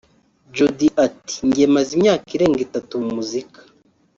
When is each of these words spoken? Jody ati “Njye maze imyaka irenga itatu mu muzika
Jody 0.55 0.87
ati 1.05 1.35
“Njye 1.47 1.65
maze 1.75 1.89
imyaka 1.97 2.27
irenga 2.35 2.59
itatu 2.67 2.93
mu 3.03 3.09
muzika 3.15 3.59